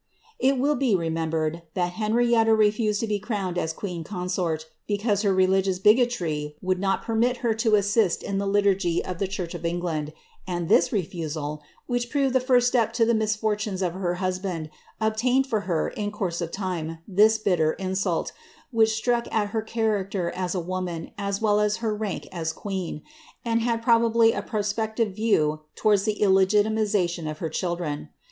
It 0.39 0.57
will 0.57 0.73
be 0.73 0.95
re 0.95 1.11
ibered, 1.11 1.61
that 1.75 1.91
Henrietta 1.93 2.55
refused 2.55 3.01
to 3.01 3.05
be 3.07 3.19
crowned 3.19 3.55
as 3.59 3.71
queen 3.71 4.03
consort, 4.03 4.65
be 4.87 4.97
te 4.97 5.13
her 5.27 5.31
religious 5.31 5.77
bigotry 5.77 6.55
would 6.59 6.79
not 6.79 7.03
permit 7.03 7.37
her 7.45 7.53
to 7.53 7.75
assist 7.75 8.23
in 8.23 8.39
the 8.39 8.47
lituigy 8.47 9.03
lie 9.05 9.27
church 9.27 9.53
of 9.53 9.63
England, 9.63 10.11
and 10.47 10.69
this 10.69 10.91
refusal, 10.91 11.61
which 11.85 12.09
proved 12.09 12.33
the 12.33 12.39
first 12.39 12.67
step 12.67 12.99
ie 12.99 13.13
misfortunes 13.13 13.83
of 13.83 13.93
her 13.93 14.15
husband, 14.15 14.71
obtained 14.99 15.45
for 15.45 15.59
her, 15.69 15.89
in 15.89 16.11
course 16.11 16.41
of 16.41 16.49
time, 16.51 16.97
bitter 17.07 17.73
insult, 17.73 18.31
which 18.71 18.89
struck 18.95 19.27
at 19.31 19.49
her 19.49 19.61
character 19.61 20.31
as 20.31 20.55
a 20.55 20.59
woman, 20.59 21.11
as 21.19 21.39
well 21.43 21.59
as 21.59 21.83
rank 21.83 22.27
as 22.31 22.51
queen, 22.53 23.03
and 23.45 23.61
had 23.61 23.83
probably 23.83 24.31
a 24.31 24.41
prospective 24.41 25.13
view 25.15 25.59
towards 25.75 26.05
the 26.05 26.17
itimation 26.23 27.29
of 27.29 27.37
her 27.37 27.49
children. 27.49 28.09